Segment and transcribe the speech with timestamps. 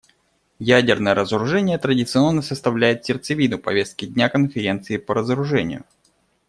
[0.57, 5.85] Ядерное разоружение традиционно составляет сердцевину повестки дня Конференции по разоружению.